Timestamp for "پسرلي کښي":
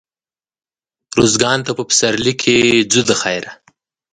1.89-2.59